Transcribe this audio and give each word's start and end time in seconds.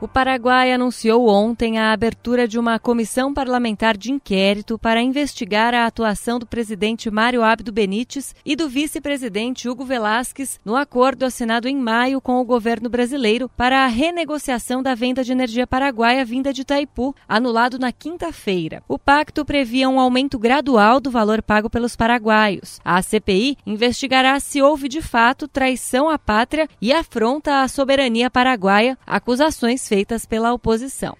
O 0.00 0.06
Paraguai 0.06 0.72
anunciou 0.72 1.28
ontem 1.28 1.76
a 1.76 1.90
abertura 1.90 2.46
de 2.46 2.56
uma 2.56 2.78
comissão 2.78 3.34
parlamentar 3.34 3.96
de 3.96 4.12
inquérito 4.12 4.78
para 4.78 5.02
investigar 5.02 5.74
a 5.74 5.86
atuação 5.86 6.38
do 6.38 6.46
presidente 6.46 7.10
Mário 7.10 7.42
Abdo 7.42 7.72
Benítez 7.72 8.32
e 8.46 8.54
do 8.54 8.68
vice-presidente 8.68 9.68
Hugo 9.68 9.84
Velasquez 9.84 10.60
no 10.64 10.76
acordo 10.76 11.24
assinado 11.24 11.66
em 11.66 11.76
maio 11.76 12.20
com 12.20 12.40
o 12.40 12.44
governo 12.44 12.88
brasileiro 12.88 13.50
para 13.56 13.84
a 13.84 13.88
renegociação 13.88 14.84
da 14.84 14.94
venda 14.94 15.24
de 15.24 15.32
energia 15.32 15.66
paraguaia 15.66 16.24
vinda 16.24 16.52
de 16.52 16.60
Itaipu, 16.60 17.12
anulado 17.28 17.76
na 17.76 17.90
quinta-feira. 17.90 18.84
O 18.86 19.00
pacto 19.00 19.44
previa 19.44 19.88
um 19.88 19.98
aumento 19.98 20.38
gradual 20.38 21.00
do 21.00 21.10
valor 21.10 21.42
pago 21.42 21.68
pelos 21.68 21.96
paraguaios. 21.96 22.78
A 22.84 23.02
CPI 23.02 23.58
investigará 23.66 24.38
se 24.38 24.62
houve 24.62 24.88
de 24.88 25.02
fato 25.02 25.48
traição 25.48 26.08
à 26.08 26.16
pátria 26.16 26.68
e 26.80 26.92
afronta 26.92 27.62
à 27.62 27.66
soberania 27.66 28.30
paraguaia, 28.30 28.96
acusações 29.04 29.87
feitas 29.88 30.26
pela 30.26 30.52
oposição. 30.52 31.14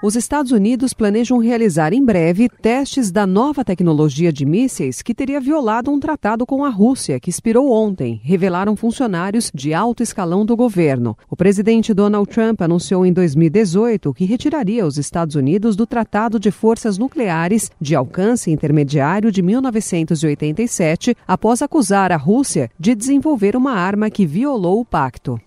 Os 0.00 0.14
Estados 0.14 0.52
Unidos 0.52 0.94
planejam 0.94 1.38
realizar 1.38 1.92
em 1.92 2.04
breve 2.04 2.48
testes 2.48 3.10
da 3.10 3.26
nova 3.26 3.64
tecnologia 3.64 4.32
de 4.32 4.46
mísseis 4.46 5.02
que 5.02 5.12
teria 5.12 5.40
violado 5.40 5.90
um 5.90 5.98
tratado 5.98 6.46
com 6.46 6.64
a 6.64 6.68
Rússia, 6.68 7.18
que 7.18 7.30
expirou 7.30 7.72
ontem, 7.72 8.20
revelaram 8.22 8.76
funcionários 8.76 9.50
de 9.52 9.74
alto 9.74 10.00
escalão 10.00 10.46
do 10.46 10.54
governo. 10.54 11.18
O 11.28 11.34
presidente 11.34 11.92
Donald 11.92 12.30
Trump 12.30 12.62
anunciou 12.62 13.04
em 13.04 13.12
2018 13.12 14.14
que 14.14 14.24
retiraria 14.24 14.86
os 14.86 14.98
Estados 14.98 15.34
Unidos 15.34 15.74
do 15.74 15.84
Tratado 15.84 16.38
de 16.38 16.52
Forças 16.52 16.96
Nucleares 16.96 17.68
de 17.80 17.96
alcance 17.96 18.52
intermediário 18.52 19.32
de 19.32 19.42
1987, 19.42 21.16
após 21.26 21.60
acusar 21.60 22.12
a 22.12 22.16
Rússia 22.16 22.70
de 22.78 22.94
desenvolver 22.94 23.56
uma 23.56 23.72
arma 23.72 24.08
que 24.10 24.24
violou 24.24 24.78
o 24.78 24.84
pacto. 24.84 25.40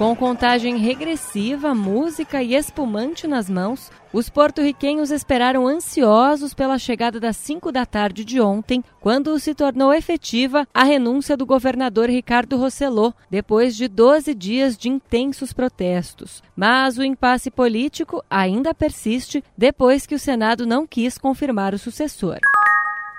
Com 0.00 0.16
contagem 0.16 0.78
regressiva, 0.78 1.74
música 1.74 2.42
e 2.42 2.54
espumante 2.54 3.26
nas 3.26 3.50
mãos, 3.50 3.90
os 4.14 4.30
porto-riquenhos 4.30 5.10
esperaram 5.10 5.66
ansiosos 5.66 6.54
pela 6.54 6.78
chegada 6.78 7.20
das 7.20 7.36
5 7.36 7.70
da 7.70 7.84
tarde 7.84 8.24
de 8.24 8.40
ontem, 8.40 8.82
quando 8.98 9.38
se 9.38 9.54
tornou 9.54 9.92
efetiva 9.92 10.66
a 10.72 10.84
renúncia 10.84 11.36
do 11.36 11.44
governador 11.44 12.08
Ricardo 12.08 12.56
Rosselot, 12.56 13.14
depois 13.30 13.76
de 13.76 13.88
12 13.88 14.34
dias 14.34 14.74
de 14.74 14.88
intensos 14.88 15.52
protestos. 15.52 16.42
Mas 16.56 16.96
o 16.96 17.04
impasse 17.04 17.50
político 17.50 18.24
ainda 18.30 18.72
persiste 18.72 19.44
depois 19.54 20.06
que 20.06 20.14
o 20.14 20.18
Senado 20.18 20.64
não 20.66 20.86
quis 20.86 21.18
confirmar 21.18 21.74
o 21.74 21.78
sucessor. 21.78 22.38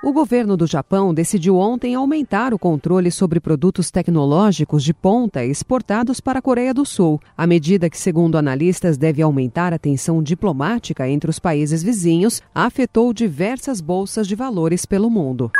O 0.03 0.11
governo 0.11 0.57
do 0.57 0.65
Japão 0.65 1.13
decidiu 1.13 1.57
ontem 1.57 1.93
aumentar 1.93 2.55
o 2.55 2.59
controle 2.59 3.11
sobre 3.11 3.39
produtos 3.39 3.91
tecnológicos 3.91 4.83
de 4.83 4.95
ponta 4.95 5.45
exportados 5.45 6.19
para 6.19 6.39
a 6.39 6.41
Coreia 6.41 6.73
do 6.73 6.83
Sul. 6.83 7.21
A 7.37 7.45
medida, 7.45 7.87
que, 7.87 7.99
segundo 7.99 8.35
analistas, 8.35 8.97
deve 8.97 9.21
aumentar 9.21 9.75
a 9.75 9.77
tensão 9.77 10.23
diplomática 10.23 11.07
entre 11.07 11.29
os 11.29 11.37
países 11.37 11.83
vizinhos, 11.83 12.41
afetou 12.53 13.13
diversas 13.13 13.79
bolsas 13.79 14.27
de 14.27 14.33
valores 14.33 14.87
pelo 14.87 15.07
mundo. 15.07 15.51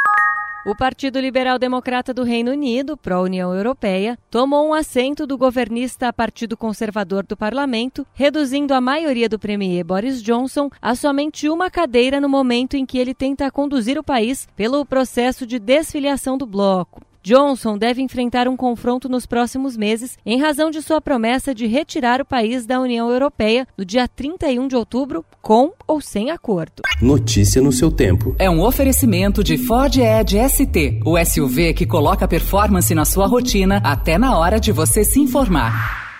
O 0.64 0.76
Partido 0.76 1.20
Liberal 1.20 1.58
Democrata 1.58 2.14
do 2.14 2.22
Reino 2.22 2.52
Unido, 2.52 2.96
pró-União 2.96 3.52
Europeia, 3.52 4.16
tomou 4.30 4.70
um 4.70 4.76
assento 4.76 5.26
do 5.26 5.36
governista 5.36 6.14
Partido 6.14 6.56
Conservador 6.56 7.26
do 7.26 7.36
Parlamento, 7.36 8.06
reduzindo 8.14 8.72
a 8.72 8.80
maioria 8.80 9.28
do 9.28 9.40
premier 9.40 9.84
Boris 9.84 10.22
Johnson 10.22 10.70
a 10.80 10.94
somente 10.94 11.50
uma 11.50 11.72
cadeira 11.72 12.22
no 12.22 12.30
momento 12.30 12.76
em 12.76 12.86
que 12.86 13.00
ele 13.00 13.16
tenta 13.16 13.50
conduzir 13.50 13.98
o 13.98 14.04
país 14.04 14.48
pelo 14.56 14.86
processo 14.86 15.48
de 15.48 15.58
desfiliação 15.58 16.38
do 16.38 16.46
bloco. 16.46 17.02
Johnson 17.24 17.78
deve 17.78 18.02
enfrentar 18.02 18.48
um 18.48 18.58
confronto 18.58 19.08
nos 19.08 19.26
próximos 19.26 19.78
meses 19.78 20.18
em 20.26 20.40
razão 20.40 20.72
de 20.72 20.82
sua 20.82 21.00
promessa 21.00 21.54
de 21.54 21.68
retirar 21.68 22.20
o 22.20 22.26
país 22.26 22.66
da 22.66 22.80
União 22.80 23.10
Europeia 23.10 23.68
no 23.78 23.86
dia 23.86 24.08
31 24.08 24.68
de 24.68 24.76
outubro, 24.76 25.24
com 25.42 25.72
ou 25.88 26.02
sem 26.02 26.32
acordo. 26.32 26.82
Notícia 27.02 27.62
no 27.62 27.72
seu 27.72 27.92
tempo. 27.92 28.36
É 28.40 28.50
um 28.50 28.62
oferecimento 28.62 29.44
de 29.44 29.58
Ford 29.58 29.96
Edge 29.98 30.38
ST, 30.50 31.02
o 31.06 31.24
SUV 31.24 31.74
que 31.74 31.86
coloca 31.86 32.28
performance 32.28 32.94
na 32.96 33.06
sua 33.06 33.28
rotina 33.28 33.82
até 33.84 34.18
na 34.18 34.38
hora 34.38 34.60
de 34.60 34.72
você 34.72 35.04
se 35.04 35.20
informar. 35.20 36.11